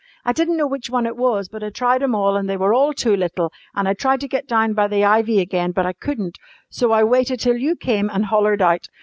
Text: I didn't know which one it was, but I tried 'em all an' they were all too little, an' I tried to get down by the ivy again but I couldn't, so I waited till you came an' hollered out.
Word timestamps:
I 0.25 0.33
didn't 0.33 0.57
know 0.57 0.65
which 0.65 0.89
one 0.89 1.05
it 1.05 1.15
was, 1.15 1.47
but 1.47 1.63
I 1.63 1.69
tried 1.69 2.01
'em 2.01 2.15
all 2.15 2.35
an' 2.35 2.47
they 2.47 2.57
were 2.57 2.73
all 2.73 2.91
too 2.91 3.15
little, 3.15 3.53
an' 3.75 3.85
I 3.85 3.93
tried 3.93 4.19
to 4.21 4.27
get 4.27 4.47
down 4.47 4.73
by 4.73 4.87
the 4.87 5.05
ivy 5.05 5.39
again 5.39 5.73
but 5.73 5.85
I 5.85 5.93
couldn't, 5.93 6.39
so 6.71 6.91
I 6.91 7.03
waited 7.03 7.39
till 7.39 7.57
you 7.57 7.75
came 7.75 8.09
an' 8.09 8.23
hollered 8.23 8.63
out. 8.63 8.87